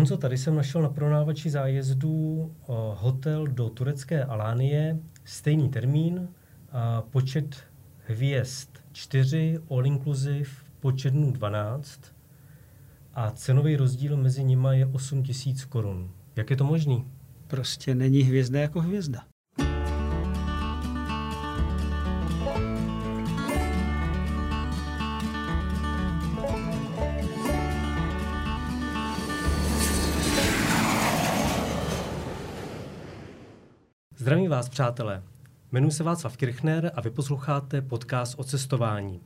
[0.00, 2.52] Honzo, tady jsem našel na pronávači zájezdu
[2.94, 6.28] hotel do turecké Alánie, stejný termín,
[7.10, 7.56] počet
[8.06, 10.50] hvězd 4, all inclusive,
[10.80, 12.00] počet dnů 12
[13.14, 16.10] a cenový rozdíl mezi nimi je 8 tisíc korun.
[16.36, 17.04] Jak je to možný?
[17.46, 19.29] Prostě není hvězda jako hvězda.
[34.50, 35.22] Zdravím vás, přátelé.
[35.72, 39.20] Jmenuji se Václav Kirchner a vy posloucháte podcast o cestování.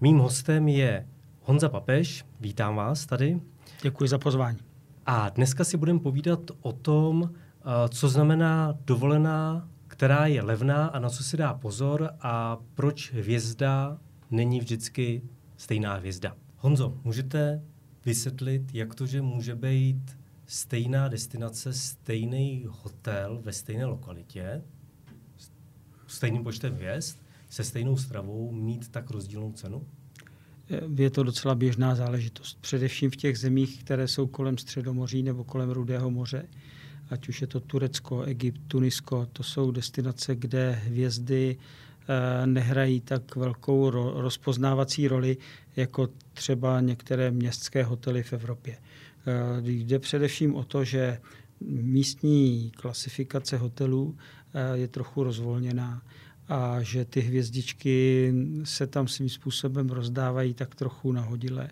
[0.00, 1.08] Mým hostem je
[1.42, 2.24] Honza Papež.
[2.40, 3.40] Vítám vás tady.
[3.82, 4.58] Děkuji za pozvání.
[5.06, 10.98] A dneska si budeme povídat o tom, eh, co znamená dovolená, která je levná a
[10.98, 13.98] na co si dá pozor a proč hvězda
[14.30, 15.22] není vždycky
[15.56, 16.36] stejná hvězda.
[16.56, 17.62] Honzo, můžete
[18.04, 20.19] vysvětlit, jak to, že může být
[20.50, 24.62] stejná destinace, stejný hotel ve stejné lokalitě,
[26.06, 27.18] stejným počtem hvězd,
[27.50, 29.86] se stejnou stravou mít tak rozdílnou cenu?
[30.96, 32.60] Je to docela běžná záležitost.
[32.60, 36.48] Především v těch zemích, které jsou kolem Středomoří nebo kolem Rudého moře,
[37.10, 41.56] ať už je to Turecko, Egypt, Tunisko, to jsou destinace, kde hvězdy
[42.08, 45.36] eh, nehrají tak velkou rozpoznávací roli
[45.76, 48.76] jako třeba některé městské hotely v Evropě.
[49.26, 51.18] Eh, jde především o to, že
[51.70, 54.16] místní klasifikace hotelů
[54.54, 56.02] eh, je trochu rozvolněná
[56.48, 58.32] a že ty hvězdičky
[58.64, 61.70] se tam svým způsobem rozdávají tak trochu nahodile.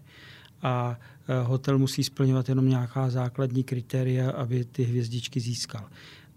[0.62, 5.88] A eh, hotel musí splňovat jenom nějaká základní kritéria, aby ty hvězdičky získal.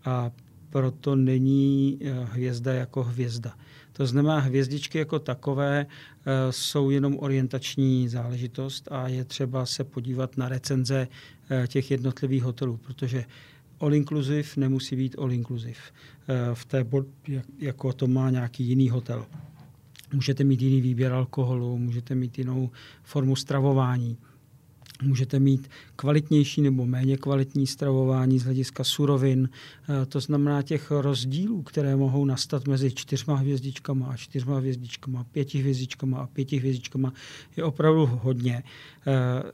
[0.06, 0.32] A
[0.70, 3.54] proto není hvězda jako hvězda.
[4.02, 10.38] To znamená, hvězdičky jako takové eh, jsou jenom orientační záležitost a je třeba se podívat
[10.38, 11.08] na recenze
[11.50, 13.26] eh, těch jednotlivých hotelů, protože
[13.80, 15.80] all inclusive nemusí být all inclusive.
[16.28, 16.86] Eh, v té,
[17.60, 19.26] jako to má nějaký jiný hotel.
[20.14, 22.70] Můžete mít jiný výběr alkoholu, můžete mít jinou
[23.04, 24.18] formu stravování
[25.02, 29.50] Můžete mít kvalitnější nebo méně kvalitní stravování z hlediska surovin.
[29.90, 35.60] Eh, to znamená těch rozdílů, které mohou nastat mezi čtyřma hvězdičkama a čtyřma hvězdičkama, pěti
[35.60, 37.14] hvězdičkama a pěti hvězdičkama
[37.58, 38.64] je opravdu hodně.
[39.08, 39.52] Eh,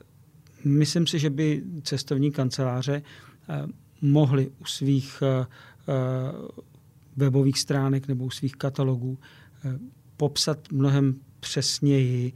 [0.66, 3.02] myslím si, že by cestovní kanceláře
[3.50, 3.68] eh,
[4.02, 5.24] mohly u svých
[7.18, 9.18] webových stránek nebo u svých katalogů
[10.18, 12.34] popsat mnohem přesněji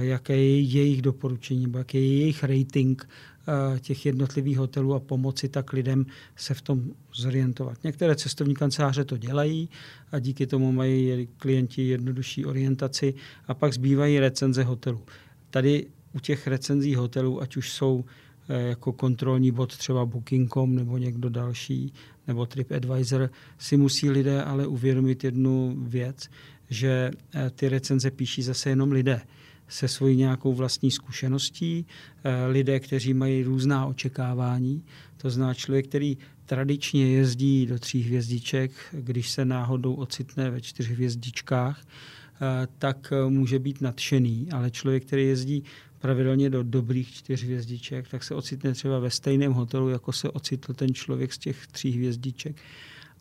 [0.00, 5.48] jaké je jejich doporučení, nebo jaký je jejich rating eh, těch jednotlivých hotelů a pomoci
[5.48, 7.84] tak lidem se v tom zorientovat.
[7.84, 9.68] Některé cestovní kanceláře to dělají
[10.12, 13.14] a díky tomu mají klienti jednodušší orientaci
[13.48, 15.02] a pak zbývají recenze hotelů.
[15.50, 18.04] Tady u těch recenzí hotelů, ať už jsou
[18.48, 21.92] eh, jako kontrolní bod třeba Booking.com nebo někdo další,
[22.26, 26.30] nebo TripAdvisor, si musí lidé ale uvědomit jednu věc,
[26.70, 27.10] že
[27.54, 29.20] ty recenze píší zase jenom lidé
[29.68, 31.86] se svojí nějakou vlastní zkušeností,
[32.24, 34.82] eh, lidé, kteří mají různá očekávání.
[35.16, 40.88] To zná člověk, který tradičně jezdí do tří hvězdiček, když se náhodou ocitne ve čtyř
[40.88, 45.64] hvězdičkách, eh, tak eh, může být nadšený, ale člověk, který jezdí
[45.98, 50.74] pravidelně do dobrých čtyř hvězdiček, tak se ocitne třeba ve stejném hotelu, jako se ocitl
[50.74, 52.56] ten člověk z těch tří hvězdiček.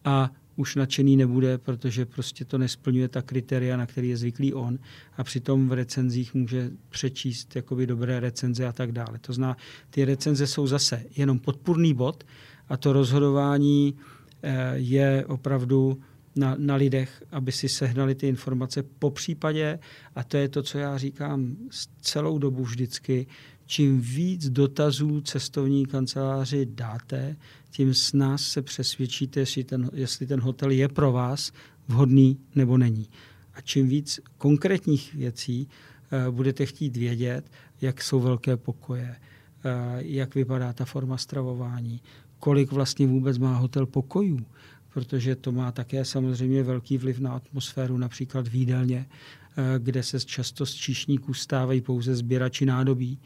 [0.05, 4.79] A už nadšený nebude, protože prostě to nesplňuje ta kritéria, na který je zvyklý on
[5.17, 9.19] a přitom v recenzích může přečíst jakoby dobré recenze a tak dále.
[9.21, 9.57] To zná,
[9.89, 12.23] ty recenze jsou zase jenom podpůrný bod
[12.69, 13.95] a to rozhodování
[14.43, 15.99] eh, je opravdu
[16.35, 19.79] na, na lidech, aby si sehnali ty informace po případě,
[20.15, 21.55] a to je to, co já říkám
[22.01, 23.27] celou dobu vždycky,
[23.65, 27.35] čím víc dotazů cestovní kanceláři dáte,
[27.75, 31.51] tím s nás se přesvědčíte, jestli ten, jestli ten hotel je pro vás
[31.87, 33.09] vhodný nebo není.
[33.53, 35.67] A čím víc konkrétních věcí
[36.27, 42.01] uh, budete chtít vědět, jak jsou velké pokoje, uh, jak vypadá ta forma stravování,
[42.39, 44.45] kolik vlastně vůbec má hotel pokojů,
[44.93, 49.05] protože to má také samozřejmě velký vliv na atmosféru, například v jídelně,
[49.57, 53.19] uh, kde se často z číšníků stávají pouze sběrači nádobí,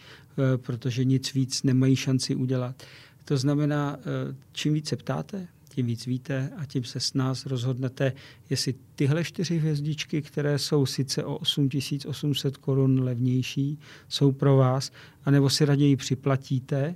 [0.57, 2.83] protože nic víc nemají šanci udělat.
[3.29, 8.13] To znamená, eh, čím více ptáte, tím víc víte a tím se s nás rozhodnete,
[8.49, 14.91] jestli tyhle čtyři hvězdičky, které jsou sice o 8800 korun levnější, jsou pro vás,
[15.25, 16.95] anebo si raději připlatíte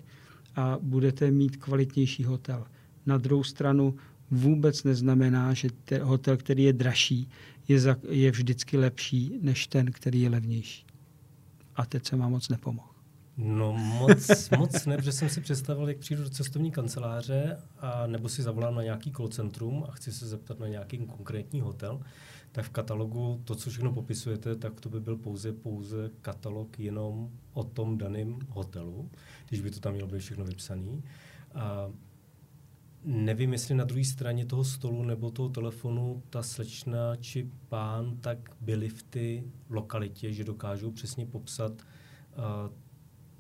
[0.56, 2.66] a budete mít kvalitnější hotel.
[3.06, 3.96] Na druhou stranu
[4.32, 7.30] vůbec neznamená, že ten hotel, který je dražší,
[7.68, 10.86] je, za, je vždycky lepší než ten, který je levnější.
[11.76, 12.93] A teď se vám moc nepomohl.
[13.38, 18.30] No moc, moc ne, protože jsem si představil, jak přijdu do cestovní kanceláře a nebo
[18.30, 22.02] si zavolám na nějaký call centrum a chci se zeptat na nějaký konkrétní hotel,
[22.52, 27.30] tak v katalogu to, co všechno popisujete, tak to by byl pouze, pouze katalog jenom
[27.54, 29.10] o tom daném hotelu,
[29.50, 31.02] když by to tam mělo být všechno vypsané.
[31.54, 31.92] A
[33.04, 38.38] nevím, jestli na druhé straně toho stolu nebo toho telefonu ta slečna či pán tak
[38.62, 42.83] byli v ty lokalitě, že dokážou přesně popsat uh,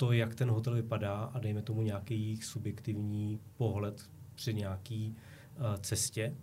[0.03, 5.15] to, jak ten hotel vypadá a dejme tomu nějaký jejich subjektivní pohled při nějaký
[5.57, 6.35] uh, cestě,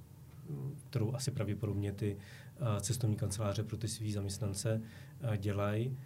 [0.90, 4.80] kterou asi pravděpodobně ty uh, cestovní kanceláře pro ty svý zaměstnance
[5.24, 5.98] uh, dělají.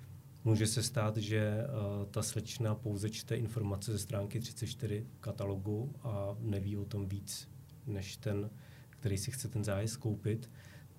[0.44, 6.36] Může se stát, že uh, ta slečna pouze čte informace ze stránky 34 katalogu a
[6.40, 7.48] neví o tom víc,
[7.86, 8.50] než ten,
[8.90, 10.50] který si chce ten zájezd koupit,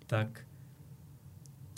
[0.07, 0.48] tak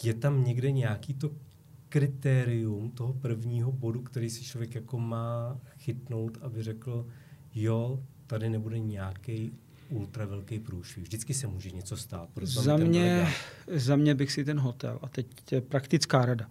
[0.03, 1.46] je tam někde nějaký to
[1.89, 7.07] kritérium toho prvního bodu, který si člověk jako má chytnout, aby řekl,
[7.55, 9.51] jo, tady nebude nějaký
[9.89, 11.03] ultra velký průšvih.
[11.03, 12.29] Vždycky se může něco stát.
[12.41, 13.27] Za mě,
[13.75, 15.27] za mě bych si ten hotel, a teď
[15.69, 16.49] praktická rada,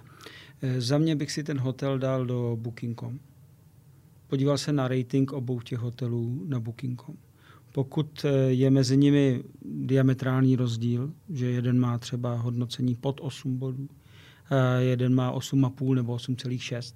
[0.63, 3.19] eh, za mě bych si ten hotel dal do Booking.com.
[4.27, 7.17] Podíval se na rating obou těch hotelů na Booking.com.
[7.73, 13.89] Pokud eh, je mezi nimi diametrální rozdíl, že jeden má třeba hodnocení pod 8 bodů,
[14.79, 16.95] jeden má 8,5 nebo 8,6,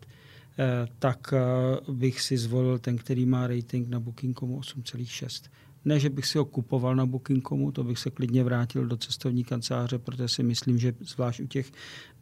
[0.59, 5.51] eh, tak eh, bych si zvolil ten, který má rating na Booking.comu 8,6.
[5.85, 9.45] Ne, že bych si ho kupoval na Booking.comu, to bych se klidně vrátil do cestovní
[9.45, 11.73] kanceláře, protože si myslím, že zvlášť u těch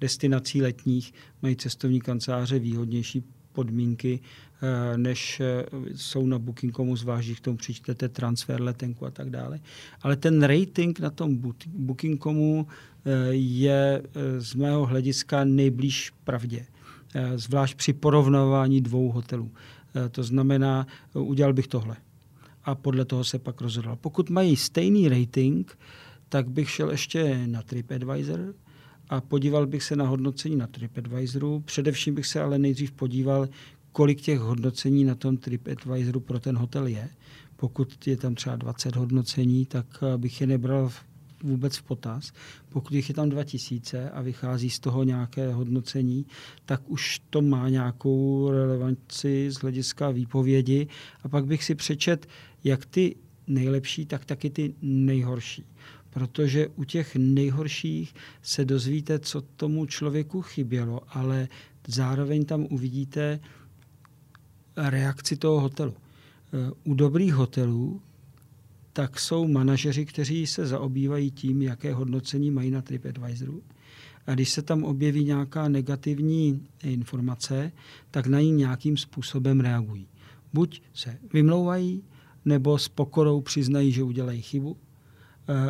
[0.00, 3.24] destinací letních mají cestovní kanceláře výhodnější
[3.58, 4.20] podmínky,
[4.96, 5.42] než
[5.94, 9.60] jsou na Booking.comu, když k tomu přičtete transfer, letenku a tak dále.
[10.02, 12.66] Ale ten rating na tom Booking.comu
[13.30, 16.66] je eh, z mého hlediska nejblíž pravdě,
[17.14, 19.50] eh, zvlášť při porovnávání dvou hotelů.
[19.94, 21.96] Eh, to znamená, udělal bych tohle
[22.64, 23.96] a podle toho se pak rozhodl.
[24.00, 25.78] Pokud mají stejný rating,
[26.28, 28.54] tak bych šel ještě na TripAdvisor
[29.08, 31.60] a podíval bych se na hodnocení na TripAdvisoru.
[31.60, 33.48] Především bych se ale nejdřív podíval,
[33.92, 37.08] kolik těch hodnocení na tom TripAdvisoru pro ten hotel je.
[37.56, 40.90] Pokud je tam třeba 20 hodnocení, tak bych je nebral
[41.42, 42.32] vůbec v potaz.
[42.68, 46.26] Pokud jich je tam 2000 a vychází z toho nějaké hodnocení,
[46.64, 50.88] tak už to má nějakou relevanci z hlediska výpovědi.
[51.22, 52.26] A pak bych si přečet,
[52.64, 53.16] jak ty
[53.46, 55.64] nejlepší, tak taky ty nejhorší.
[56.18, 61.48] Protože u těch nejhorších se dozvíte, co tomu člověku chybělo, ale
[61.86, 63.40] zároveň tam uvidíte
[64.76, 65.94] reakci toho hotelu.
[66.84, 68.02] U dobrých hotelů
[68.92, 73.62] tak jsou manažeři, kteří se zaobývají tím, jaké hodnocení mají na TripAdvisoru.
[74.26, 77.72] A když se tam objeví nějaká negativní informace,
[78.10, 80.08] tak na ní nějakým způsobem reagují.
[80.52, 82.02] Buď se vymlouvají,
[82.44, 84.87] nebo s pokorou přiznají, že udělají chybu eh,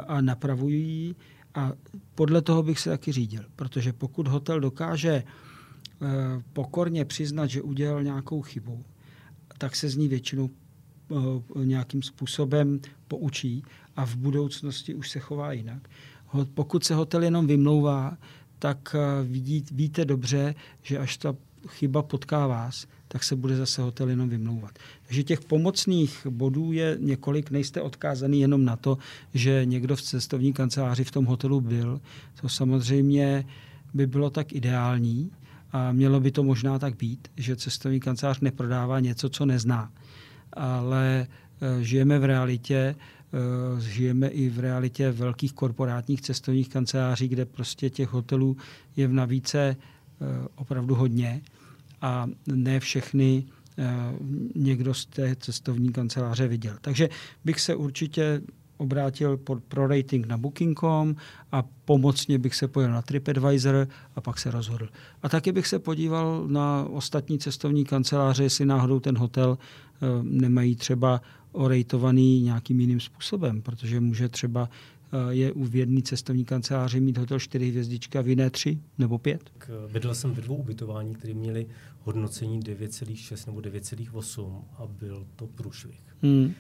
[0.07, 1.17] a napravují.
[1.55, 1.73] A
[2.15, 6.07] podle toho bych se taky řídil, protože pokud hotel dokáže eh,
[6.53, 8.85] pokorně přiznat, že udělal nějakou chybu,
[9.59, 10.51] tak se z ní většinou
[11.11, 13.63] Eh, nějakým způsobem poučí
[13.97, 15.89] a v budoucnosti už se chová jinak.
[16.55, 18.19] Pokud se hotel jenom vymlouvá,
[18.59, 21.37] tak eh, vidí, víte dobře, že až ta
[21.69, 24.79] chyba potká vás, tak se bude zase hotel jenom vymlouvat.
[25.07, 28.99] Takže těch pomocných bodů je několik, nejste odkázaný jenom na to,
[29.35, 32.01] že někdo v cestovní kanceláři v tom hotelu byl.
[32.41, 33.45] To samozřejmě
[33.95, 35.31] by bylo tak ideální
[35.73, 39.93] a mělo by to možná tak být, že cestovní kancelář neprodává něco, co nezná
[40.53, 41.27] ale
[41.61, 47.91] eh, žijeme v realitě, eh, žijeme i v realitě velkých korporátních cestovních kanceláří, kde prostě
[47.91, 48.57] těch hotelů
[48.97, 51.41] je v navíce eh, opravdu hodně
[52.03, 53.45] a ne všechny
[54.55, 56.77] někdo z té cestovní kanceláře viděl.
[56.81, 57.09] Takže
[57.45, 58.41] bych se určitě
[58.77, 61.17] obrátil pod, pro rating na Booking.com
[61.53, 64.89] a pomocně bych se pojel na TripAdvisor a pak se rozhodl.
[65.23, 70.77] A taky bych se podíval na ostatní cestovní kanceláře, jestli náhodou ten hotel e, nemají
[70.77, 71.21] třeba
[71.53, 74.98] orejtovaný nějakým jiným způsobem, protože může třeba Eh,
[75.29, 79.51] je u v jedné cestovní kanceláři mít hotel 4 hvězdička, v jiné 3 nebo 5?
[79.93, 81.67] Bydlel jsem ve dvou ubytování, které měly
[82.01, 86.01] hodnocení 9,6 nebo 9,8 a byl to průšvih.
[86.23, 86.55] Hmm.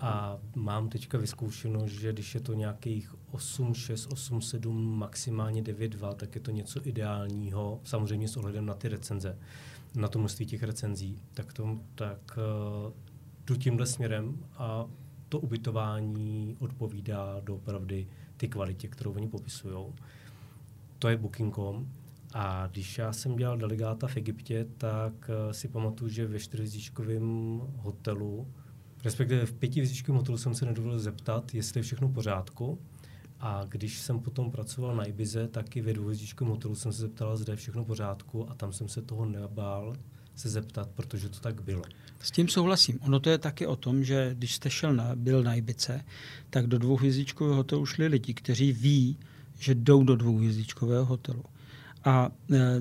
[0.00, 6.40] A mám teďka vyzkoušeno, že když je to nějakých 8,6, 8,7, maximálně 9,2, tak je
[6.40, 9.38] to něco ideálního, samozřejmě s ohledem na ty recenze,
[9.94, 12.38] na to množství těch recenzí, tak, to, tak
[12.86, 12.92] uh,
[13.46, 14.86] jdu tímhle směrem a
[15.30, 19.86] to ubytování odpovídá doopravdy ty kvalitě, kterou oni popisují.
[20.98, 21.88] To je Booking.com.
[22.34, 28.46] A když já jsem dělal delegáta v Egyptě, tak si pamatuju, že ve čtyřhvězdičkovém hotelu,
[29.04, 32.78] respektive v pětihvězdičkovém hotelu jsem se nedovolil zeptat, jestli je všechno v pořádku.
[33.40, 37.36] A když jsem potom pracoval na Ibize, tak i ve dvouhvězdičkovém hotelu jsem se zeptal,
[37.36, 39.96] zda je všechno v pořádku a tam jsem se toho nebál
[40.36, 41.82] se zeptat, protože to tak bylo.
[42.20, 42.98] S tím souhlasím.
[43.02, 46.04] Ono to je taky o tom, že když jste šel na, byl na Ibice,
[46.50, 49.16] tak do dvouhvězdičkového hotelu šli lidi, kteří ví,
[49.58, 51.44] že jdou do dvouhvězdičkového hotelu.
[52.04, 52.80] A e,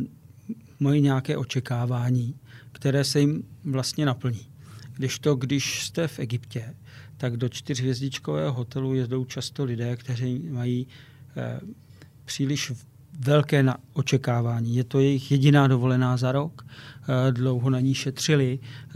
[0.79, 2.35] mají nějaké očekávání,
[2.71, 4.47] které se jim vlastně naplní.
[4.93, 6.75] Když to, když jste v Egyptě,
[7.17, 10.87] tak do čtyřhvězdičkového hotelu jezdou často lidé, kteří mají
[11.37, 11.59] e,
[12.25, 12.71] příliš
[13.19, 14.75] velké na očekávání.
[14.75, 18.93] Je to jejich jediná dovolená za rok, eh, dlouho na ní šetřili, eh,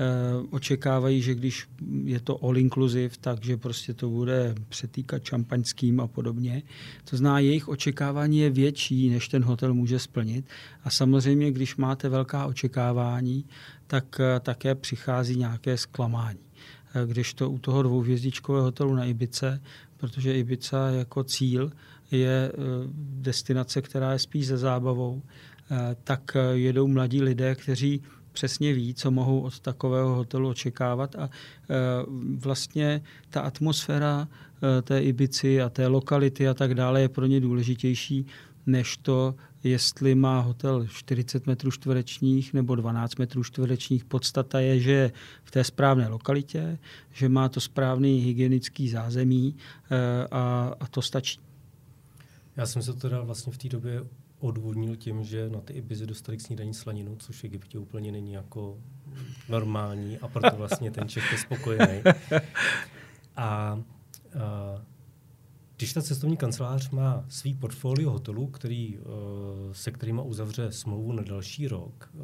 [0.49, 1.67] očekávají, že když
[2.03, 6.63] je to all inclusive, takže prostě to bude přetýkat šampaňským a podobně.
[7.09, 10.45] To zná, jejich očekávání je větší, než ten hotel může splnit.
[10.83, 13.45] A samozřejmě, když máte velká očekávání,
[13.87, 16.39] tak eh, také přichází nějaké zklamání.
[17.05, 19.61] Když to u toho dvouhvězdičkového hotelu na Ibice,
[19.97, 21.71] protože Ibiza jako cíl
[22.13, 22.57] je eh,
[23.19, 25.21] destinace, která je spíš ze zábavou,
[25.71, 28.01] eh, tak eh, jedou mladí lidé, kteří
[28.31, 31.29] přesně ví, co mohou od takového hotelu očekávat a
[32.39, 34.27] vlastně ta atmosféra
[34.83, 38.25] té Ibici a té lokality a tak dále je pro ně důležitější
[38.65, 44.05] než to, jestli má hotel 40 metrů čtverečních nebo 12 metrů čtverečních.
[44.05, 45.11] Podstata je, že je
[45.43, 46.77] v té správné lokalitě,
[47.11, 49.55] že má to správný hygienický zázemí
[50.31, 51.39] a, a to stačí.
[52.57, 54.05] Já jsem se teda vlastně v té době
[54.39, 58.33] odvodnil tím, že na ty Ibizy dostali k snídaní slaninu, což v Egyptě úplně není
[58.33, 58.77] jako
[59.49, 62.01] normální a proto vlastně ten Čech je spokojený.
[63.35, 63.79] A, a
[65.77, 69.03] když ta cestovní kancelář má svý portfolio hotelů, který, uh,
[69.71, 72.21] se kterými uzavře smlouvu na další rok, uh,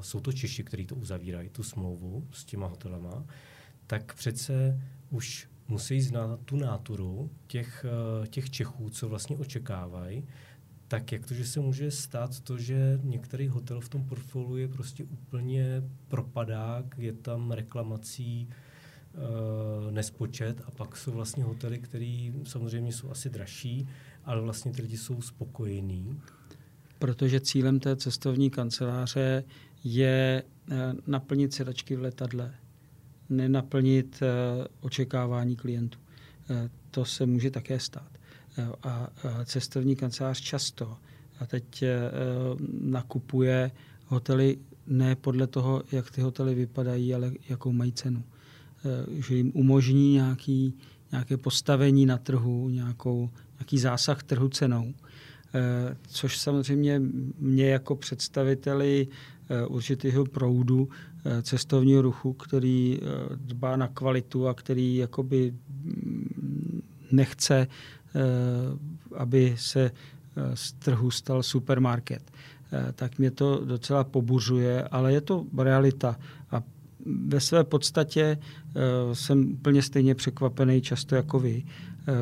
[0.00, 3.24] jsou to Češi, kteří to uzavírají, tu smlouvu s těma hotelama,
[3.86, 10.24] tak přece už musí znát tu náturu těch, eh, těch Čechů, co vlastně očekávají,
[10.88, 14.68] tak jak to, že se může stát to, že některý hotel v tom portfoliu je
[14.68, 22.92] prostě úplně propadák, je tam reklamací e, nespočet a pak jsou vlastně hotely, které samozřejmě
[22.92, 23.88] jsou asi dražší,
[24.24, 26.20] ale vlastně ty lidi jsou spokojení.
[26.98, 29.44] Protože cílem té cestovní kanceláře
[29.84, 32.54] je eh, naplnit sedačky v letadle
[33.36, 35.98] nenaplnit eh, očekávání klientů.
[36.50, 38.10] Eh, to se může také stát.
[38.58, 39.10] Eh, a
[39.44, 40.96] cestovní kancelář často
[41.40, 41.84] a teď
[42.80, 43.70] nakupuje
[44.06, 48.24] hotely ne podle toho, jak ty hotely vypadají, ale jakou mají cenu.
[49.10, 50.74] Že jim umožní nějaký,
[51.12, 54.94] nějaké postavení na trhu, nějakou, nějaký zásah trhu cenou.
[56.06, 57.02] Což samozřejmě
[57.38, 59.08] mě jako představiteli
[59.68, 60.88] určitého proudu
[61.24, 63.06] Eh, cestovního ruchu, který eh,
[63.36, 65.54] dbá na kvalitu a který jakoby
[65.84, 68.20] mm, nechce, eh,
[69.16, 69.90] aby se
[70.54, 72.32] z trhu stal supermarket.
[72.94, 76.16] Tak mě to docela pobuřuje, ale je to realita.
[76.50, 76.62] A
[77.26, 78.38] ve své podstatě
[79.12, 81.64] jsem úplně stejně překvapený často jako vy,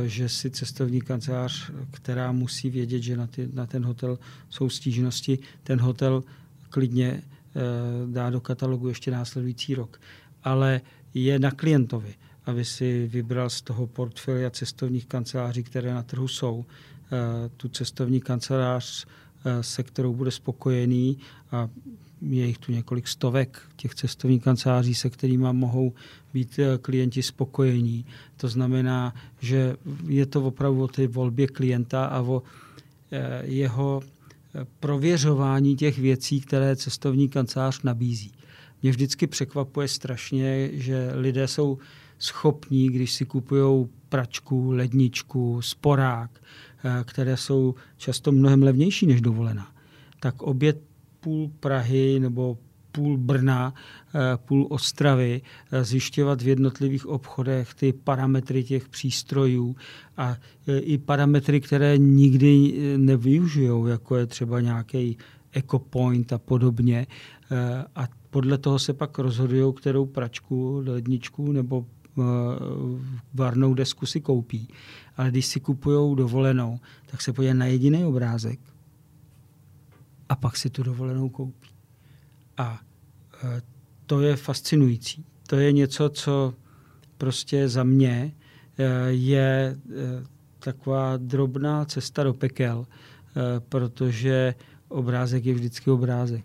[0.07, 4.19] že si cestovní kancelář, která musí vědět, že na, ty, na ten hotel
[4.51, 6.25] jsou stížnosti, ten hotel
[6.69, 7.23] klidně
[7.57, 7.61] Eh,
[8.07, 10.01] dá do katalogu ještě následující rok.
[10.45, 10.81] Ale
[11.15, 12.15] je na klientovi,
[12.47, 18.21] aby si vybral z toho portfolia cestovních kanceláří, které na trhu jsou, eh, tu cestovní
[18.21, 19.07] kancelář,
[19.45, 21.19] eh, se kterou bude spokojený
[21.51, 21.69] a
[22.23, 25.93] je jich tu několik stovek těch cestovních kanceláří, se kterými mohou
[26.35, 28.05] být klienti spokojení.
[28.37, 32.43] To znamená, že je to opravdu o té volbě klienta a o
[33.43, 34.03] jeho
[34.81, 38.33] prověřování těch věcí, které cestovní kancelář nabízí.
[38.83, 41.79] Mě vždycky překvapuje strašně, že lidé jsou
[42.19, 46.31] schopní, když si kupují pračku, ledničku, sporák,
[46.85, 49.73] eh, které jsou často mnohem levnější než dovolená,
[50.21, 50.90] tak obět
[51.21, 52.59] půl Prahy nebo
[52.93, 53.75] půl Brna,
[54.15, 59.77] eh, půl Ostravy, eh, zjišťovat v jednotlivých obchodech ty parametry těch přístrojů
[60.17, 60.37] a
[60.69, 65.17] eh, i parametry, které nikdy nevyužijou, jako je třeba nějaký
[65.53, 67.07] EcoPoint a podobně.
[67.97, 71.87] A podle toho se pak rozhodují, kterou pračku, ledničku nebo
[73.35, 74.69] varnou desku si koupí.
[75.17, 78.70] Ale když si kupují dovolenou, tak se podívají na jediný obrázek
[80.31, 81.69] a pak si tu dovolenou koupí.
[82.57, 82.81] A
[83.45, 83.63] e,
[84.07, 85.25] to je fascinující.
[85.47, 86.55] To je něco, co
[87.19, 88.33] prostě za mě
[88.79, 89.77] e, je e,
[90.59, 92.87] taková drobná cesta do pekel,
[93.69, 94.55] protože
[94.89, 96.45] obrázek je vždycky obrázek.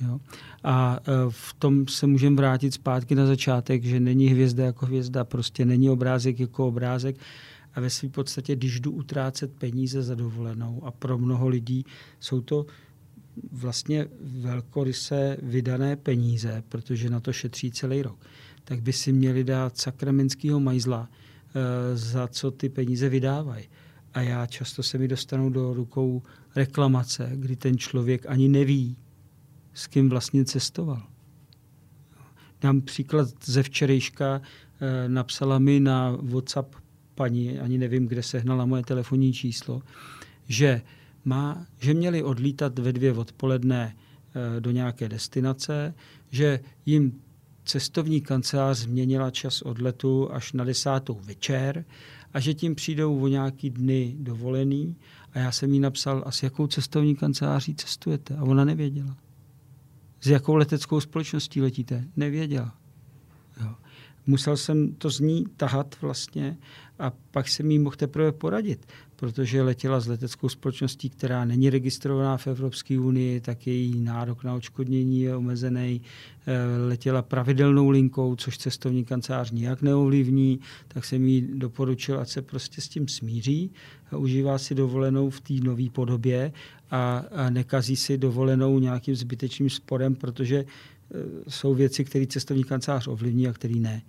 [0.00, 0.20] Jo?
[0.64, 5.64] A v tom se můžeme vrátit zpátky na začátek, že není hvězda jako hvězda, prostě
[5.64, 7.16] není obrázek jako obrázek.
[7.74, 11.84] A ve své podstatě, když jdu utrácet peníze za dovolenou a pro mnoho lidí
[12.20, 12.66] jsou to
[13.52, 18.18] vlastně velkoryse vydané peníze, protože na to šetří celý rok,
[18.64, 23.68] tak by si měli dát sakramenského majzla, e, za co ty peníze vydávají.
[24.14, 26.22] A já často se mi dostanu do rukou
[26.56, 28.96] reklamace, kdy ten člověk ani neví,
[29.74, 31.02] s kým vlastně cestoval.
[32.60, 34.40] Dám příklad ze včerejška,
[34.80, 36.74] eh, napsala mi na WhatsApp
[37.14, 39.82] paní, ani nevím, kde sehnala moje telefonní číslo,
[40.48, 40.82] že,
[41.26, 45.94] má, že měli odlítat ve dvě odpoledne eh, do nějaké destinace,
[46.30, 47.20] že jim
[47.64, 51.84] cestovní kancelář změnila čas odletu až na desátou večer
[52.34, 54.96] a že tím přijdou o nějaký dny dovolený.
[55.32, 58.36] A já jsem jí napsal, a s jakou cestovní kanceláří cestujete?
[58.36, 59.16] A ona nevěděla.
[60.20, 62.04] S jakou leteckou společností letíte?
[62.16, 62.74] Nevěděla.
[64.26, 66.56] Musel jsem to z ní tahat vlastně
[66.98, 72.36] a pak jsem jí mohl teprve poradit, protože letěla s leteckou společností, která není registrovaná
[72.36, 76.00] v Evropské unii, tak její nárok na očkodnění je omezený.
[76.46, 82.42] Eh, letěla pravidelnou linkou, což cestovní kancelář nijak neovlivní, tak jsem jí doporučil, ať se
[82.42, 83.70] prostě s tím smíří
[84.10, 86.52] a užívá si dovolenou v té nové podobě
[86.90, 90.64] a, nekazí si dovolenou nějakým zbytečným sporem, protože
[91.48, 94.02] jsou věci, které cestovní kancelář ovlivní a které ne.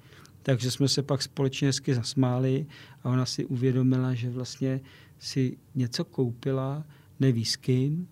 [0.44, 2.66] Takže jsme se pak společně hezky zasmáli
[3.04, 4.82] a ona si uvědomila, že vlastně
[5.20, 6.86] si něco koupila,
[7.20, 8.08] neví s kým,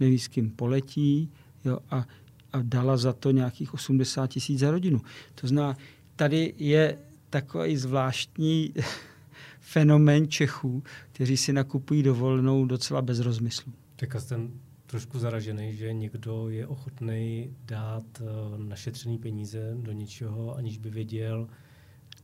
[0.00, 1.32] neví s kým poletí
[1.64, 2.06] jo, a,
[2.52, 5.00] a dala za to nějakých 80 tisíc za rodinu.
[5.34, 5.76] To znamená,
[6.16, 6.98] tady je
[7.30, 8.74] takový zvláštní
[9.60, 13.72] fenomén Čechů, kteří si nakupují dovolenou docela bez rozmyslu.
[13.96, 14.60] Tak jsem
[14.94, 18.24] trošku zaražený, že někdo je ochotný dát eh,
[18.58, 21.48] našetřený peníze do něčeho, aniž by věděl,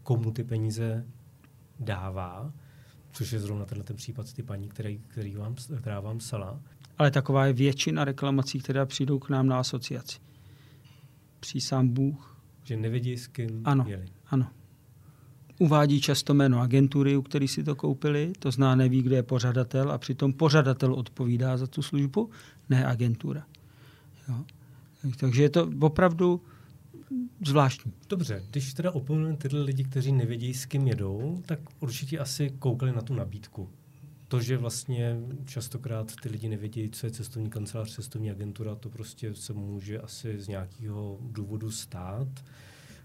[0.03, 1.07] komu ty peníze
[1.81, 2.53] dává,
[3.13, 6.61] což je zrovna tenhle ten případ ty paní, který, který vám, která vám psala.
[6.99, 10.19] Ale taková je většina reklamací, které přijdou k nám na asociaci.
[11.41, 12.43] Přísám Bůh.
[12.65, 14.07] Že nevědí, s kým ano, jeli.
[14.27, 14.47] Ano.
[15.59, 19.93] Uvádí často jméno agentury, u který si to koupili, to zná, neví, kde je pořadatel
[19.93, 22.31] a přitom pořadatel odpovídá za tu službu,
[22.71, 23.47] ne agentura.
[24.29, 24.45] Jo.
[25.21, 26.43] Takže je to opravdu
[27.47, 27.93] zvláštní.
[28.09, 32.93] Dobře, když teda opomeneme tyhle lidi, kteří nevědí, s kým jedou, tak určitě asi koukali
[32.93, 33.69] na tu nabídku.
[34.29, 39.35] To, že vlastně častokrát ty lidi nevědí, co je cestovní kancelář, cestovní agentura, to prostě
[39.35, 42.29] se může asi z nějakého důvodu stát.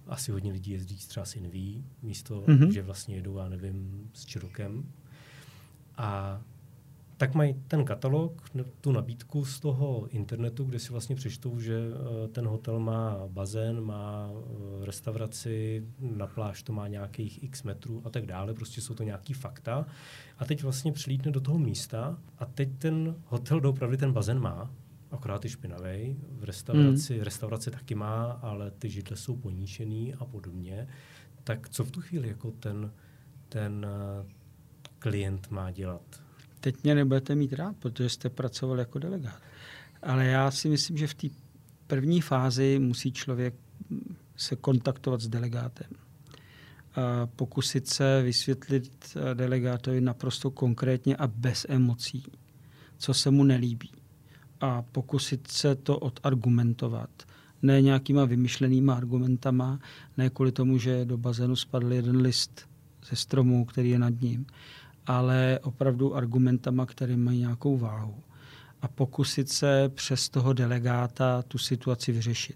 [0.08, 2.70] Asi hodně lidí jezdí třeba si neví, místo, mm-hmm.
[2.70, 4.86] že vlastně jedou, já nevím, s Čirokem.
[5.98, 6.42] A
[7.18, 8.44] tak mají ten katalog,
[8.82, 13.82] tu nabídku z toho internetu, kde si vlastně přečtou, že eh, ten hotel má bazén,
[13.82, 18.94] má eh, restauraci, na pláž to má nějakých x metrů a tak dále, prostě jsou
[18.94, 19.86] to nějaký fakta.
[20.38, 24.72] A teď vlastně přilítne do toho místa a teď ten hotel doopravdy ten bazén má,
[25.12, 26.18] akorát je špinavý.
[26.32, 27.24] V restauraci, hmm.
[27.24, 30.88] restaurace taky má, ale ty židle jsou poníšený a podobně.
[31.44, 32.92] Tak co v tu chvíli jako ten,
[33.50, 34.26] ten eh,
[35.00, 36.25] klient má dělat?
[36.66, 39.42] Teď mě nebudete mít rád, protože jste pracoval jako delegát.
[40.04, 41.28] Ale já si myslím, že v té
[41.88, 43.56] první fázi musí člověk
[44.36, 45.88] se kontaktovat s delegátem.
[46.96, 52.24] A pokusit se vysvětlit delegátovi naprosto konkrétně a bez emocí,
[52.98, 53.92] co se mu nelíbí.
[54.62, 57.10] A pokusit se to odargumentovat.
[57.62, 59.80] Ne nějakýma vymyšlenýma argumentama,
[60.18, 62.70] ne kvůli tomu, že do bazénu spadl jeden list
[63.10, 64.46] ze stromu, který je nad ním,
[65.08, 68.16] ale opravdu argumentama, které mají nějakou váhu.
[68.82, 72.56] A pokusit se přes toho delegáta tu situaci vyřešit.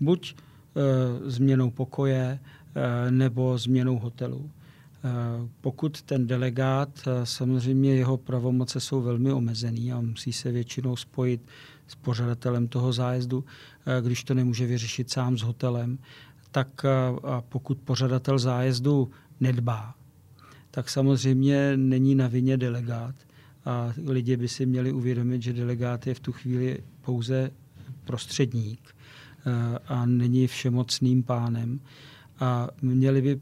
[0.00, 2.38] Buď e, změnou pokoje,
[2.74, 4.50] e, nebo změnou hotelu.
[4.50, 5.08] E,
[5.60, 6.88] pokud ten delegát,
[7.24, 11.40] samozřejmě jeho pravomoce jsou velmi omezený a musí se většinou spojit
[11.88, 13.44] s pořadatelem toho zájezdu,
[13.86, 15.98] e, když to nemůže vyřešit sám s hotelem,
[16.50, 16.88] tak e,
[17.48, 19.94] pokud pořadatel zájezdu nedbá
[20.76, 23.14] tak samozřejmě není na vině delegát.
[23.64, 27.50] A lidi by si měli uvědomit, že delegát je v tu chvíli pouze
[28.04, 31.80] prostředník eh, a není všemocným pánem.
[32.40, 33.40] A měli by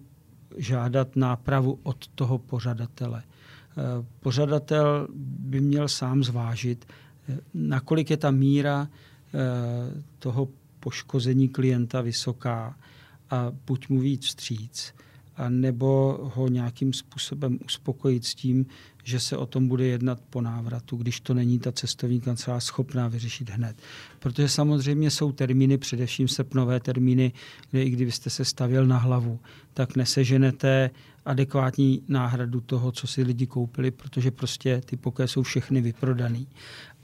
[0.56, 3.22] žádat nápravu od toho pořadatele.
[3.22, 6.86] Eh, pořadatel by měl sám zvážit,
[7.28, 8.88] eh, nakolik je ta míra
[10.18, 10.48] toho
[10.80, 12.76] poškození klienta vysoká
[13.30, 14.94] a buď mu víc vstříc,
[15.48, 18.66] nebo ho nějakým způsobem uspokojit s tím,
[19.04, 23.08] že se o tom bude jednat po návratu, když to není ta cestovní kancelář schopná
[23.08, 23.76] vyřešit hned.
[24.18, 27.32] Protože samozřejmě jsou termíny, především srpnové termíny,
[27.70, 29.40] kde i kdybyste se stavěl na hlavu,
[29.74, 30.90] tak neseženete
[31.24, 36.46] adekvátní náhradu toho, co si lidi koupili, protože prostě ty pokoje jsou všechny vyprodaný.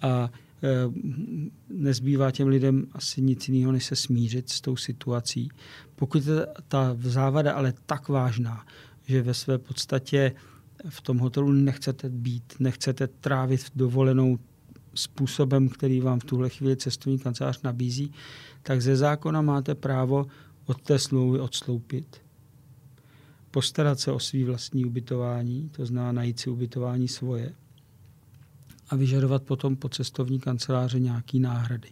[0.03, 0.31] A
[1.68, 5.49] nezbývá těm lidem asi nic jiného, než se smířit s tou situací.
[5.94, 8.66] Pokud je ta závada ale tak vážná,
[9.07, 10.33] že ve své podstatě
[10.88, 14.38] v tom hotelu nechcete být, nechcete trávit dovolenou
[14.94, 18.12] způsobem, který vám v tuhle chvíli cestovní kancelář nabízí,
[18.62, 20.27] tak ze zákona máte právo
[20.66, 22.23] od té smlouvy odsloupit,
[23.51, 27.55] postarat se o svý vlastní ubytování, to znamená najít si ubytování svoje
[28.90, 31.88] a vyžadovat potom po cestovní kanceláře nějaký náhrady.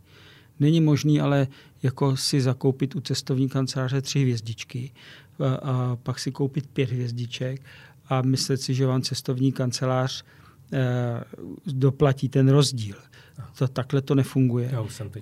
[0.60, 1.46] Není možný ale
[1.82, 4.90] jako si zakoupit u cestovní kanceláře tři hvězdičky
[5.38, 7.62] a, a pak si koupit pět hvězdiček
[8.08, 10.24] a myslet si, že vám cestovní kancelář
[10.72, 11.24] eh,
[11.66, 12.96] doplatí ten rozdíl.
[13.58, 14.70] To, takhle to nefunguje.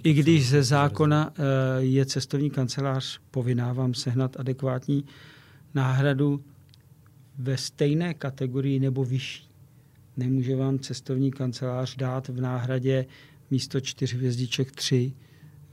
[0.03, 1.43] I když ze zákona eh,
[1.79, 5.05] je cestovní kancelář povinná vám sehnat adekvátní
[5.75, 6.45] náhradu
[7.39, 9.46] ve stejné kategorii nebo vyšší.
[10.17, 13.07] Nemůže vám cestovní kancelář dát v náhradě
[13.51, 15.13] místo čtyř hvězdiček tři,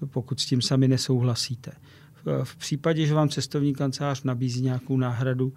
[0.06, 1.72] pokud s tím sami nesouhlasíte.
[2.44, 5.54] V případě, že vám cestovní kancelář nabízí nějakou náhradu,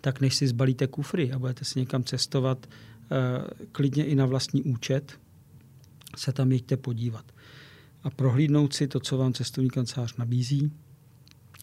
[0.00, 4.62] tak než si zbalíte kufry a budete si někam cestovat, eh, klidně i na vlastní
[4.62, 5.18] účet,
[6.16, 7.32] se tam jeďte podívat.
[8.02, 10.72] A prohlídnout si to, co vám cestovní kancelář nabízí,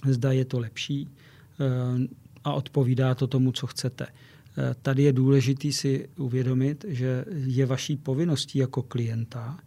[0.08, 2.08] zda je to lepší eh,
[2.44, 4.08] a odpovídá to tomu, co chcete.
[4.58, 9.60] Eh, tady je důležité si uvědomit, že je vaší povinností jako klienta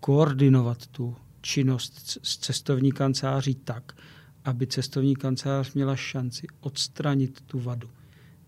[0.00, 3.92] koordinovat tu činnost s cestovní kanceláří tak,
[4.44, 7.88] aby cestovní kancelář měla šanci odstranit tu vadu.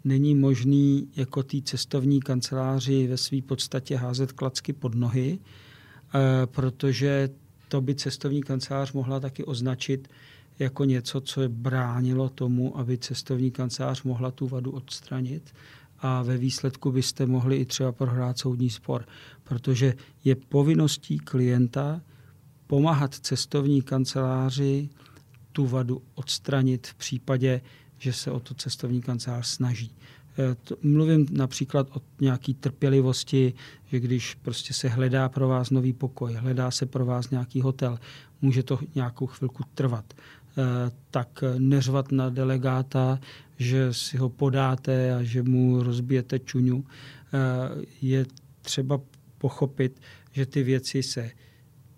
[0.04, 7.28] Není možný jako té cestovní kanceláři ve své podstatě házet klacky pod nohy, eh, protože
[7.68, 10.09] to by cestovní kancelář mohla taky označit
[10.59, 15.55] jako něco, co je bránilo tomu, aby cestovní kancelář mohla tu vadu odstranit
[15.99, 19.05] a ve výsledku byste mohli i třeba prohrát soudní spor,
[19.44, 19.94] protože
[20.25, 22.01] je povinností klienta
[22.66, 24.88] pomáhat cestovní kanceláři
[25.53, 27.61] tu vadu odstranit v případě,
[27.99, 29.97] že se o to cestovní kancelář snaží.
[30.38, 33.55] E, mluvím například o nějaké trpělivosti,
[33.87, 37.99] že když prostě se hledá pro vás nový pokoj, hledá se pro vás nějaký hotel,
[38.42, 40.14] může to nějakou chvilku trvat.
[40.59, 43.21] E, tak neřvat na delegáta,
[43.59, 46.85] že si ho podáte a že mu rozbijete čuňu.
[46.85, 47.38] E,
[48.03, 48.27] je
[48.62, 49.01] třeba
[49.38, 50.01] pochopit,
[50.33, 51.31] že ty věci se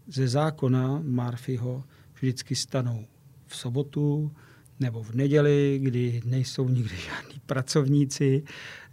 [0.07, 3.07] ze zákona Marfiho vždycky stanou
[3.47, 4.33] v sobotu
[4.81, 8.43] nebo v neděli, kdy nejsou nikdy žádní pracovníci,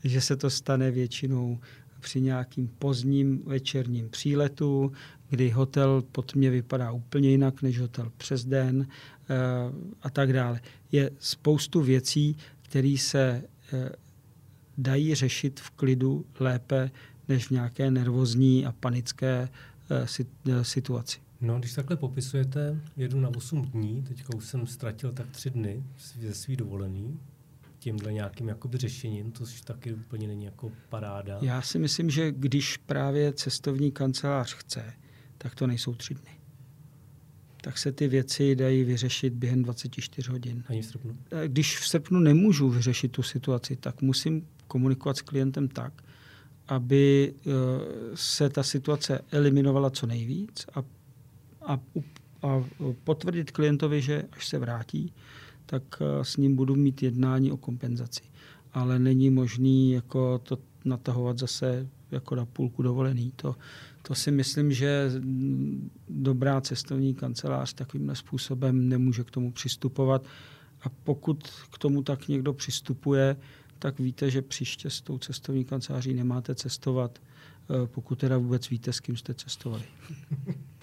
[0.04, 1.60] že se to stane většinou
[2.00, 4.92] při nějakým pozdním večerním příletu,
[5.30, 9.17] kdy hotel pod mě vypadá úplně jinak než hotel přes den eh,
[10.02, 10.62] a tak dále.
[10.92, 13.90] Je spoustu věcí, které se eh,
[14.78, 16.92] dají řešit v klidu lépe
[17.28, 19.50] než v nějaké nervózní a panické
[19.90, 21.20] eh, situaci.
[21.42, 25.84] No, když takhle popisujete, jedu na 8 dní, teďka už jsem ztratil tak 3 dny
[26.20, 27.20] ze svý dovolený,
[27.80, 31.40] tímhle nějakým jakoby řešením, to taky úplně není jako paráda.
[31.42, 34.94] Já si myslím, že když právě cestovní kancelář chce,
[35.38, 36.37] tak to nejsou tři dny.
[37.68, 40.64] Tak se ty věci dají vyřešit během 24 hodin.
[40.68, 41.18] Ani v srpnu?
[41.32, 46.04] Eh, když v srpnu nemůžu vyřešit tu situaci, tak musím komunikovat s klientem tak,
[46.68, 47.52] aby eh,
[48.14, 50.84] se ta situace eliminovala co nejvíc a
[51.62, 51.80] a,
[52.42, 52.64] a
[53.04, 55.14] potvrdit klientovi, že až se vrátí,
[55.66, 58.24] tak eh, s ním budu mít jednání o kompenzaci.
[58.74, 63.32] Ale není možný jako to natahovat zase jako na půlku dovolený.
[63.36, 63.56] To,
[64.02, 65.12] to si myslím, že
[66.10, 70.26] dobrá cestovní kancelář takovým způsobem nemůže k tomu přistupovat.
[70.82, 73.36] A pokud k tomu tak někdo přistupuje,
[73.80, 78.94] tak víte, že příště s tou cestovní kanceláří nemáte cestovat, eh, pokud teda vůbec víte,
[78.94, 79.84] s kým jste cestovali.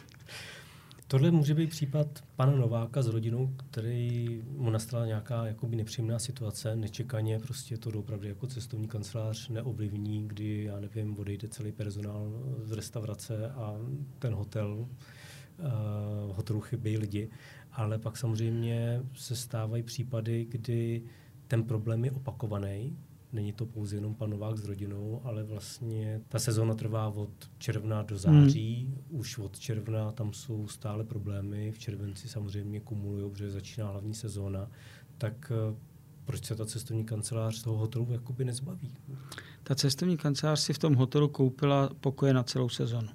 [1.09, 6.77] Tohle může být případ pana Nováka s rodinou, který mu nastala nějaká jakoby nepříjemná situace,
[6.77, 12.73] nečekaně prostě to opravdu jako cestovní kancelář neovlivní, kdy, já nevím, odejde celý personál z
[12.73, 13.77] restaurace a
[14.19, 17.31] ten hotel, uh, hotelu chybí lidi,
[17.73, 21.03] ale pak samozřejmě se stávají případy, kdy
[21.47, 22.97] ten problém je opakovaný,
[23.35, 28.03] Není to pouze jenom pan Novák s rodinou, ale vlastně ta sezóna trvá od června
[28.03, 28.85] do září.
[28.85, 29.21] Hmm.
[29.21, 31.73] Už od června tam jsou stále problémy.
[31.73, 34.71] V červenci samozřejmě kumulují, protože začíná hlavní sezóna.
[35.19, 35.77] Tak eh,
[36.25, 38.97] proč se ta cestovní kancelář toho hotelu jakoby nezbaví?
[39.63, 43.09] Ta cestovní kancelář si v tom hotelu koupila pokoje na celou sezonu.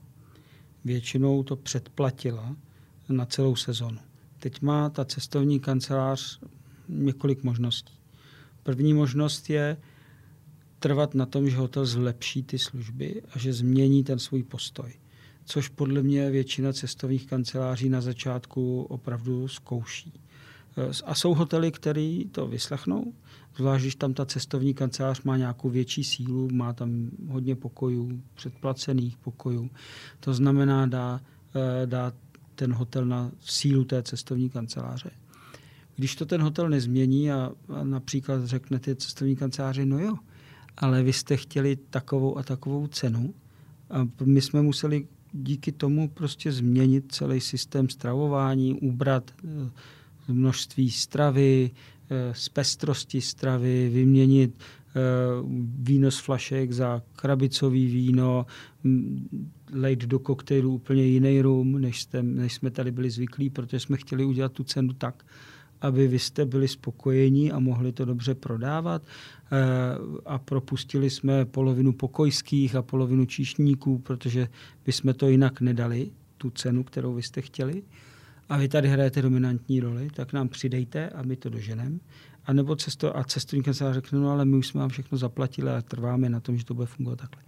[0.85, 2.55] Většinou to předplatila
[3.09, 3.99] na celou sezonu.
[4.39, 6.39] Teď má ta cestovní kancelář
[6.87, 7.93] několik možností.
[8.63, 9.77] První možnost je
[10.79, 14.93] trvat na tom, že hotel zlepší ty služby a že změní ten svůj postoj.
[15.45, 20.13] Což podle mě většina cestovních kanceláří na začátku opravdu zkouší.
[21.05, 23.13] A jsou hotely, které to vyslechnou,
[23.55, 29.17] zvlášť když tam ta cestovní kancelář má nějakou větší sílu, má tam hodně pokojů, předplacených
[29.17, 29.69] pokojů.
[30.19, 31.21] To znamená, dá,
[31.55, 32.13] eh, dá
[32.55, 35.11] ten hotel na sílu té cestovní kanceláře.
[35.95, 40.15] Když to ten hotel nezmění a, a například řekne ty cestovní kanceláři, no jo,
[40.79, 43.33] ale vy jste chtěli takovou a takovou cenu.
[43.89, 49.69] A my jsme museli díky tomu prostě změnit celý systém stravování, ubrat eh,
[50.27, 51.71] množství stravy,
[52.09, 54.99] eh, z pestrosti stravy, vyměnit eh,
[55.79, 58.45] víno z flašek za krabicový víno,
[59.73, 63.97] lejt do koktejlu úplně jiný rum, než, jste, než jsme tady byli zvyklí, protože jsme
[63.97, 65.25] chtěli udělat tu cenu tak,
[65.81, 69.01] aby vy jste byli spokojení a mohli to dobře prodávat.
[69.01, 69.57] Eh,
[70.25, 74.47] a propustili jsme polovinu pokojských a polovinu číšníků, protože
[74.85, 77.83] bychom to jinak nedali, tu cenu, kterou vy jste chtěli.
[78.49, 81.99] A vy tady hrajete dominantní roli, tak nám přidejte a my to doženeme.
[82.45, 85.69] A nebo cesto, a cestovní kancelář řekne, no ale my už jsme vám všechno zaplatili
[85.69, 87.41] a trváme na tom, že to bude fungovat takhle.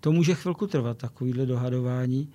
[0.00, 2.28] To může chvilku trvat, takovýhle dohadování.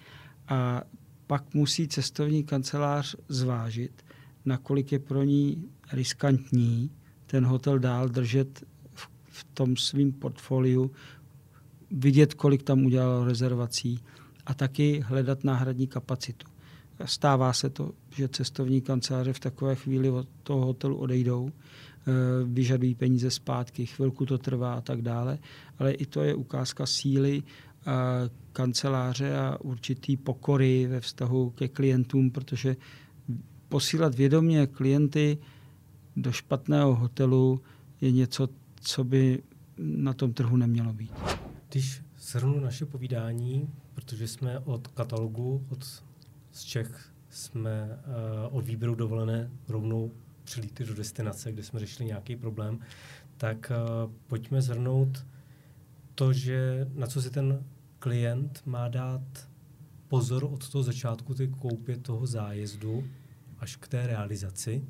[0.48, 0.82] A
[1.28, 4.06] pak musí cestovní kancelář zvážit,
[4.48, 6.92] nakolik je pro ní riskantní
[7.26, 10.92] ten hotel dál držet v, v tom svém portfoliu,
[11.92, 14.00] vidět, kolik tam udělalo rezervací
[14.46, 16.48] a taky hledat náhradní kapacitu.
[17.06, 22.12] Stává se to, že cestovní kanceláře v takové chvíli od toho hotelu odejdou, eh,
[22.46, 25.40] vyžadují peníze zpátky, chvilku to trvá a tak dále,
[25.80, 27.92] ale i to je ukázka síly eh,
[28.54, 32.76] kanceláře a určitý pokory ve vztahu ke klientům, protože
[33.70, 35.38] posílat vědomě klienty
[36.16, 37.62] do špatného hotelu
[38.02, 38.50] je něco,
[38.82, 39.44] co by
[39.78, 41.12] na tom trhu nemělo být.
[41.70, 46.04] Když shrnu naše povídání, protože jsme od katalogu, od
[46.52, 48.00] z Čech jsme
[48.50, 50.12] uh, od výběru dovolené rovnou
[50.44, 52.80] přilítli do destinace, kde jsme řešili nějaký problém,
[53.38, 55.26] tak uh, pojďme zhrnout
[56.16, 57.64] to, že na co si ten
[58.00, 59.50] klient má dát
[60.08, 63.04] pozor od toho začátku ty koupě toho zájezdu
[63.60, 64.84] až k té realizaci?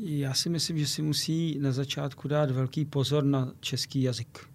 [0.00, 4.48] Já si myslím, že si musí na začátku dát velký pozor na český jazyk.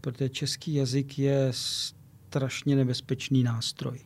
[0.00, 4.00] Protože český jazyk je strašně nebezpečný nástroj.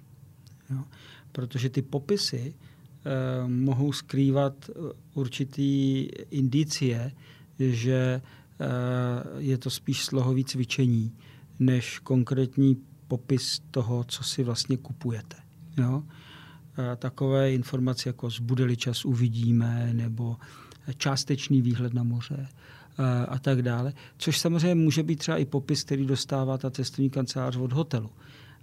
[0.70, 0.84] Jo?
[1.32, 4.70] Protože ty popisy eh, mohou skrývat
[5.14, 7.12] určitý indicie,
[7.58, 8.22] že
[8.60, 8.64] eh,
[9.38, 11.16] je to spíš slohový cvičení,
[11.58, 12.76] než konkrétní
[13.08, 15.36] popis toho, co si vlastně kupujete.
[15.78, 16.02] Jo?
[16.96, 20.36] Takové informace jako zbude-li čas uvidíme, nebo
[20.96, 22.48] částečný výhled na moře
[23.28, 23.92] a tak dále.
[24.18, 28.10] Což samozřejmě může být třeba i popis, který dostává ta cestovní kancelář od hotelu.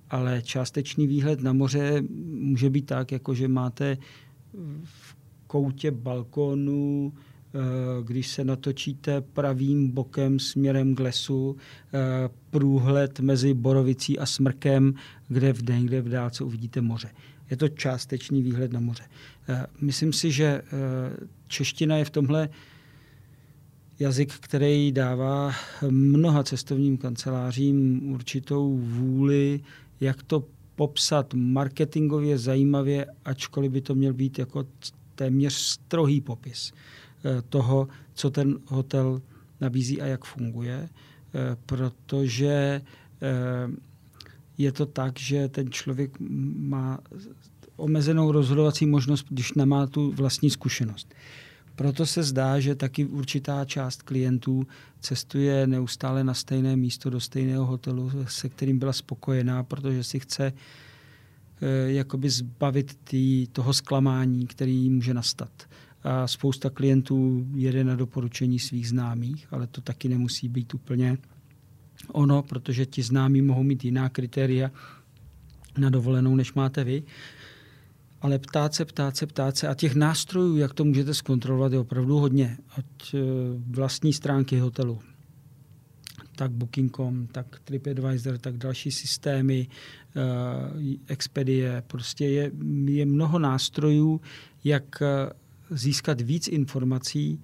[0.09, 3.97] Ale částečný výhled na moře může být tak, jako že máte
[4.83, 5.15] v
[5.47, 7.13] koutě balkonu,
[8.03, 11.57] když se natočíte pravým bokem směrem k lesu,
[12.49, 14.93] průhled mezi Borovicí a Smrkem,
[15.27, 17.09] kde v den, kde v dálce uvidíte moře
[17.49, 19.03] je to částečný výhled na moře.
[19.49, 20.63] Eh, myslím si, že eh,
[21.47, 22.49] čeština je v tomhle
[23.99, 25.51] jazyk, který dává
[25.89, 29.59] mnoha cestovním kancelářím určitou vůli,
[29.99, 30.43] jak to
[30.75, 34.65] popsat marketingově zajímavě, ačkoliv by to měl být jako
[35.15, 39.21] téměř strohý popis eh, toho, co ten hotel
[39.61, 40.89] nabízí a jak funguje,
[41.65, 42.81] protože
[44.59, 46.17] je to tak, že ten člověk
[46.59, 46.99] má
[47.75, 51.13] omezenou rozhodovací možnost, když nemá tu vlastní zkušenost.
[51.75, 54.67] Proto se zdá, že taky určitá část klientů
[54.99, 60.45] cestuje neustále na stejné místo do stejného hotelu, se kterým byla spokojená, protože si chce
[60.45, 65.51] e, jakoby zbavit tý, toho zklamání, který může nastat.
[66.03, 71.17] A spousta klientů jede na doporučení svých známých, ale to taky nemusí být úplně
[72.07, 74.71] ono, protože ti známí mohou mít jiná kritéria
[75.77, 77.03] na dovolenou, než máte vy.
[78.21, 79.67] Ale ptát se, ptát se, ptát se.
[79.67, 82.57] A těch nástrojů, jak to můžete zkontrolovat, je opravdu hodně.
[82.77, 83.17] Ať e,
[83.67, 84.99] vlastní stránky hotelu,
[86.35, 89.67] tak Booking.com, tak TripAdvisor, tak další systémy,
[90.15, 91.83] uh, Expedie.
[91.87, 92.51] Prostě je,
[92.85, 94.21] je mnoho nástrojů,
[94.63, 95.03] jak
[95.69, 97.41] získat víc informací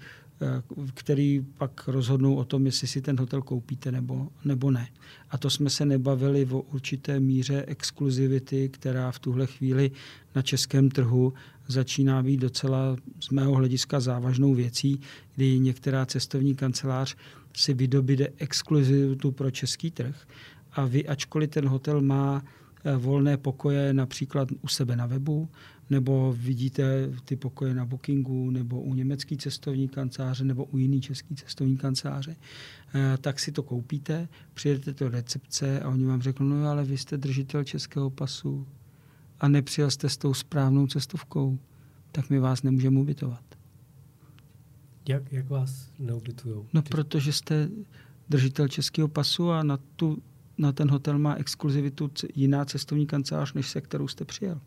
[0.93, 4.87] který pak rozhodnou o tom, jestli si ten hotel koupíte nebo, nebo ne.
[5.29, 9.91] A to jsme se nebavili o určité míře exkluzivity, která v tuhle chvíli
[10.35, 11.33] na českém trhu
[11.67, 15.01] začíná být docela z mého hlediska závažnou věcí,
[15.35, 17.15] kdy některá cestovní kancelář
[17.53, 20.27] si vydobíde exkluzivitu pro český trh
[20.73, 22.43] a vy, ačkoliv ten hotel má
[22.83, 25.49] eh, volné pokoje například u sebe na webu,
[25.89, 31.35] nebo vidíte ty pokoje na Bookingu, nebo u německé cestovní kanceláře, nebo u jiný český
[31.35, 32.35] cestovní kanceláře,
[32.95, 36.97] eh, tak si to koupíte, přijedete do recepce a oni vám řeknou, no ale vy
[36.97, 38.67] jste držitel českého pasu
[39.39, 41.59] a nepřijel jste s tou správnou cestovkou,
[42.11, 43.43] tak my vás nemůžeme ubytovat.
[45.09, 46.55] Jak, jak vás neubytují?
[46.73, 47.69] No, protože jste
[48.29, 50.21] držitel českého pasu a na, tu,
[50.57, 54.61] na ten hotel má exkluzivitu jiná cestovní kancelář, než se kterou jste přijel.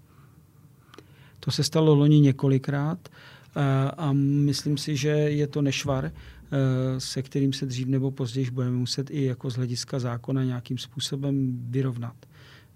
[1.41, 7.23] To se stalo loni několikrát eh, a myslím si, že je to nešvar, eh, se
[7.23, 12.17] kterým se dřív nebo později budeme muset i jako z hlediska zákona nějakým způsobem vyrovnat.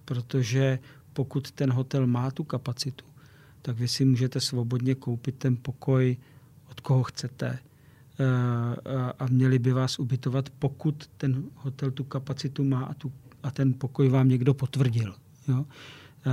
[0.05, 0.79] Protože
[1.13, 3.05] pokud ten hotel má tu kapacitu,
[3.63, 6.17] tak vy si můžete svobodně koupit ten pokoj
[6.71, 12.85] od koho chcete eh, a měli by vás ubytovat, pokud ten hotel tu kapacitu má
[12.85, 15.15] a, tu, a ten pokoj vám někdo potvrdil.
[15.49, 15.65] Jo?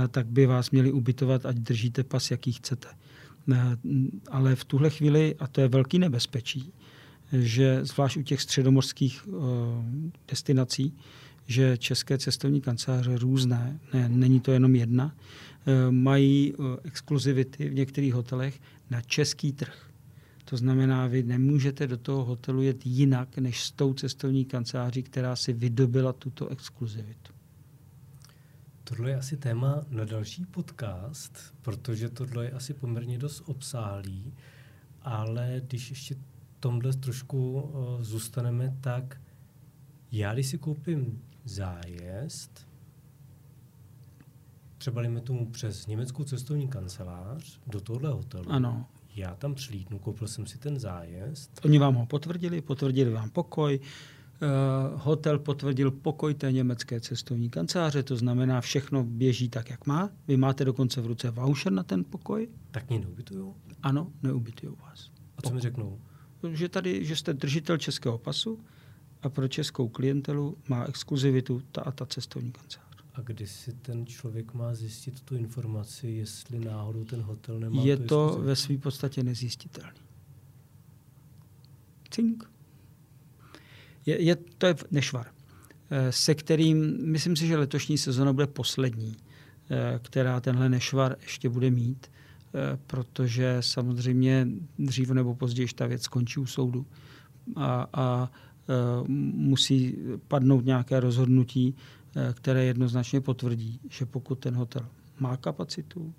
[0.08, 2.88] Tak by vás měli ubytovat, ať držíte pas, jaký chcete.
[4.30, 6.72] Ale v tuhle chvíli, a to je velký nebezpečí,
[7.32, 9.34] že zvlášť u těch středomorských uh,
[10.28, 10.96] destinací,
[11.46, 15.14] že české cestovní kanceláře různé, ne, není to jenom jedna,
[15.90, 19.90] mají exkluzivity v některých hotelech na český trh.
[20.44, 25.36] To znamená, vy nemůžete do toho hotelu jet jinak, než s tou cestovní kanceláří, která
[25.36, 27.32] si vydobila tuto exkluzivitu.
[28.90, 34.34] Tohle je asi téma na další podcast, protože tohle je asi poměrně dost obsáhlý,
[35.02, 36.16] ale když ještě
[36.60, 39.20] tomhle trošku uh, zůstaneme, tak
[40.12, 42.66] já když si koupím zájezd,
[44.78, 48.86] třeba dejme tomu přes německou cestovní kancelář do tohle hotelu, ano.
[49.16, 51.60] já tam přilídnu, koupil jsem si ten zájezd.
[51.64, 53.80] Oni vám ho potvrdili, potvrdili vám pokoj,
[54.94, 60.10] hotel potvrdil pokoj té německé cestovní kanceláře, to znamená, všechno běží tak, jak má.
[60.28, 62.48] Vy máte dokonce v ruce voucher na ten pokoj.
[62.70, 63.52] Tak mě neubytují?
[63.82, 65.10] Ano, neubytují vás.
[65.36, 66.00] A co mi řeknou?
[66.52, 68.60] Že tady, že jste držitel českého pasu
[69.22, 72.90] a pro českou klientelu má exkluzivitu ta a ta cestovní kancelář.
[73.14, 77.96] A kdy si ten člověk má zjistit tu informaci, jestli náhodou ten hotel nemá Je
[77.96, 80.00] to ve své podstatě nezjistitelný.
[82.10, 82.50] Cink
[84.06, 85.26] je, je, to je nešvar,
[85.90, 89.16] eh, se kterým, myslím si, že letošní sezona bude poslední,
[89.70, 96.02] eh, která tenhle nešvar ještě bude mít, eh, protože samozřejmě dřív nebo později ta věc
[96.02, 96.86] skončí u soudu
[97.56, 98.30] a, a
[99.34, 99.96] musí
[100.28, 101.74] padnout nějaké rozhodnutí,
[102.32, 104.86] které jednoznačně potvrdí, že pokud ten hotel
[105.20, 106.14] má kapacitu,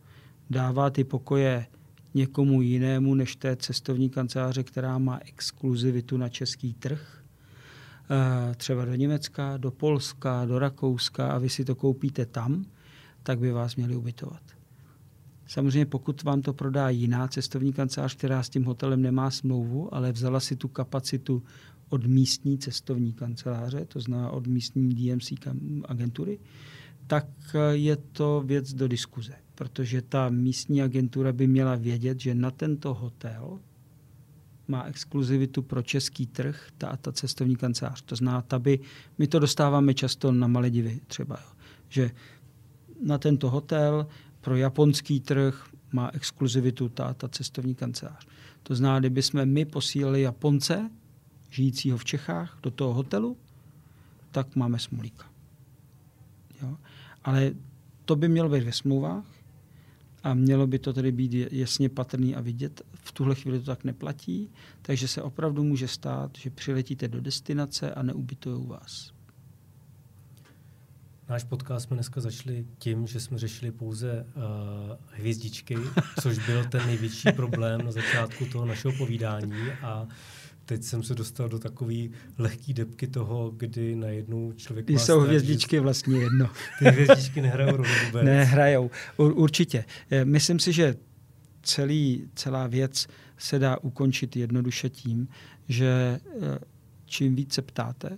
[0.50, 1.66] dává ty pokoje
[2.14, 7.21] někomu jinému než té cestovní kanceláře, která má exkluzivitu na český trh,
[8.58, 12.66] třeba do Německa, do Polska, do Rakouska a vy si to koupíte tam,
[13.24, 14.42] tak by vás měli ubytovat.
[15.48, 20.12] Samozřejmě pokud vám to prodá jiná cestovní kancelář, která s tím hotelem nemá smlouvu, ale
[20.12, 21.44] vzala si tu kapacitu
[21.90, 25.34] od místní cestovní kanceláře, to znamená od místní DMC
[25.86, 26.40] agentury,
[27.08, 32.36] tak eh, je to věc do diskuze, protože ta místní agentura by měla vědět, že
[32.36, 33.60] na tento hotel
[34.68, 38.02] má exkluzivitu pro český trh, ta ta cestovní kancelář.
[38.02, 38.80] To znamená, ta by,
[39.18, 41.52] my to dostáváme často na Maledivy třeba, jo,
[41.90, 42.12] že
[43.04, 44.08] na tento hotel
[44.42, 48.28] pro japonský trh má exkluzivitu ta ta cestovní kancelář.
[48.64, 50.90] To znamená, kdyby jsme my posílali Japonce,
[51.50, 53.38] žijícího v Čechách, do toho hotelu,
[54.32, 55.26] tak máme smulíka.
[56.62, 56.78] Jo?
[57.24, 57.52] Ale
[58.06, 59.26] to by mělo být ve smlouvách
[60.24, 62.82] a mělo by to tedy být jasně patrný a vidět.
[63.02, 67.94] V tuhle chvíli to tak neplatí, takže se opravdu může stát, že přiletíte do destinace
[67.94, 69.14] a neubytují vás.
[71.30, 74.44] Náš podcast jsme dneska začali tím, že jsme řešili pouze uh,
[75.12, 75.78] hvězdičky,
[76.22, 80.08] což byl ten největší problém na začátku toho našeho povídání a
[80.66, 81.96] teď jsem se dostal do takové
[82.38, 85.80] lehké depky toho, kdy najednou člověk Ty jsou hvězdičky že...
[85.82, 86.50] vlastně jedno.
[86.80, 88.26] Ty hvězdičky nehrajou roli vůbec.
[88.26, 89.86] Nehrajou, určitě.
[90.12, 90.96] Eh, myslím si, že
[91.62, 93.08] celý, celá věc
[93.38, 95.28] se dá ukončit jednoduše tím,
[95.68, 96.60] že eh,
[97.06, 98.18] čím více ptáte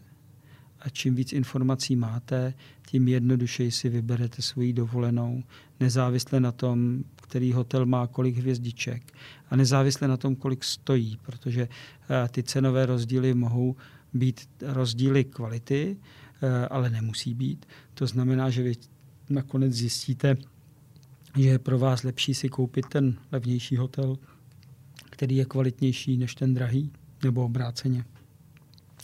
[0.79, 2.53] a čím víc informací máte,
[2.87, 5.43] tím jednodušeji si vyberete svoji dovolenou,
[5.79, 9.13] nezávisle na tom, který hotel má kolik hvězdiček
[9.49, 13.75] a nezávisle na tom, kolik stojí, protože eh, ty cenové rozdíly mohou
[14.13, 15.97] být rozdíly kvality,
[16.41, 17.65] eh, ale nemusí být.
[17.93, 18.75] To znamená, že vy
[19.29, 20.37] nakonec zjistíte,
[21.37, 24.17] že je pro vás lepší si koupit ten levnější hotel,
[25.09, 26.91] který je kvalitnější než ten drahý,
[27.23, 28.05] nebo obráceně.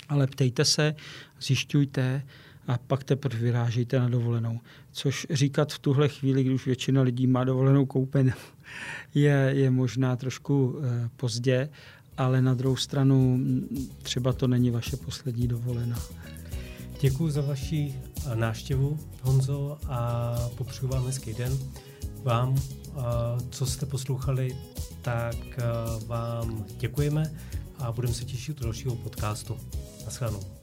[0.09, 0.95] Ale ptejte se,
[1.41, 2.23] zjišťujte
[2.67, 4.59] a pak teprve vyrážejte na dovolenou.
[4.91, 8.33] Což říkat v tuhle chvíli, když většina lidí má dovolenou koupenou,
[9.15, 11.69] je, je možná trošku eh, pozdě,
[12.17, 13.39] ale na druhou stranu
[14.03, 15.99] třeba to není vaše poslední dovolená.
[17.01, 17.95] Děkuji za vaši
[18.31, 21.57] eh, návštěvu, Honzo, a popřeju vám hezký den.
[22.23, 22.91] Vám, eh,
[23.49, 24.57] co jste poslouchali,
[25.01, 25.35] tak
[26.07, 27.31] vám děkujeme
[27.77, 29.57] a budeme se těšit do dalšího podcastu.
[30.05, 30.58] Naschledanou.